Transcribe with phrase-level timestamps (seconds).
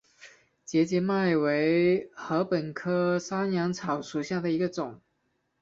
[0.65, 4.99] 节节麦为禾本科山羊草属下的一个种。